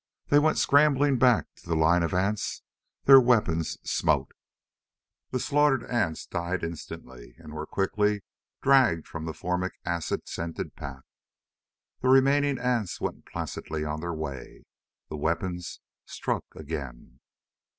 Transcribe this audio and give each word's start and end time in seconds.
They 0.29 0.39
went 0.39 0.57
scrambling 0.57 1.19
back 1.19 1.45
to 1.57 1.69
the 1.69 1.75
line 1.75 2.01
of 2.01 2.11
ants. 2.11 2.63
Their 3.03 3.19
weapons 3.21 3.77
smote. 3.87 4.31
The 5.29 5.39
slaughtered 5.39 5.83
ants 5.85 6.25
died 6.25 6.63
instantly 6.63 7.35
and 7.37 7.53
were 7.53 7.67
quickly 7.67 8.23
dragged 8.63 9.07
from 9.07 9.25
the 9.25 9.33
formic 9.35 9.73
acid 9.85 10.27
scented 10.27 10.75
path. 10.75 11.03
The 11.99 12.09
remaining 12.09 12.57
ants 12.57 12.99
went 12.99 13.27
placidly 13.27 13.85
on 13.85 13.99
their 14.01 14.11
way. 14.11 14.63
The 15.09 15.17
weapons 15.17 15.79
struck 16.07 16.45
again. 16.55 17.19